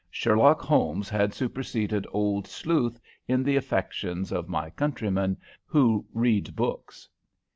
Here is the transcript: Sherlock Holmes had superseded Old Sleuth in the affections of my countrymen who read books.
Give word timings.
Sherlock 0.09 0.61
Holmes 0.63 1.09
had 1.09 1.31
superseded 1.31 2.07
Old 2.11 2.47
Sleuth 2.47 2.99
in 3.27 3.43
the 3.43 3.55
affections 3.55 4.31
of 4.31 4.49
my 4.49 4.71
countrymen 4.71 5.37
who 5.67 6.03
read 6.11 6.55
books. 6.55 7.07